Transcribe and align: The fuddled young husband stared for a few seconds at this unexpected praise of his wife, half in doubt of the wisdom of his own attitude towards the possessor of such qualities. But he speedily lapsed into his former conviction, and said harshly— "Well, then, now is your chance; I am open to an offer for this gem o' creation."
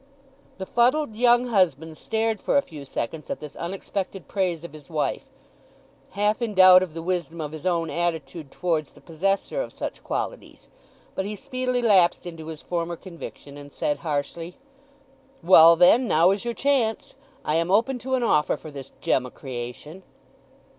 The 0.57 0.65
fuddled 0.65 1.15
young 1.15 1.49
husband 1.49 1.95
stared 1.95 2.41
for 2.41 2.57
a 2.57 2.63
few 2.63 2.85
seconds 2.85 3.29
at 3.29 3.39
this 3.39 3.55
unexpected 3.55 4.27
praise 4.27 4.63
of 4.63 4.73
his 4.73 4.89
wife, 4.89 5.27
half 6.17 6.41
in 6.41 6.55
doubt 6.55 6.81
of 6.81 6.95
the 6.95 7.03
wisdom 7.03 7.39
of 7.39 7.51
his 7.51 7.67
own 7.67 7.91
attitude 7.91 8.49
towards 8.49 8.93
the 8.93 8.99
possessor 8.99 9.61
of 9.61 9.71
such 9.71 10.03
qualities. 10.03 10.67
But 11.13 11.25
he 11.25 11.35
speedily 11.35 11.83
lapsed 11.83 12.25
into 12.25 12.47
his 12.47 12.63
former 12.63 12.95
conviction, 12.95 13.57
and 13.57 13.71
said 13.71 13.99
harshly— 13.99 14.57
"Well, 15.43 15.75
then, 15.75 16.07
now 16.07 16.31
is 16.31 16.45
your 16.45 16.55
chance; 16.55 17.13
I 17.45 17.57
am 17.57 17.69
open 17.69 17.99
to 17.99 18.15
an 18.15 18.23
offer 18.23 18.57
for 18.57 18.71
this 18.71 18.91
gem 19.01 19.27
o' 19.27 19.29
creation." 19.29 20.01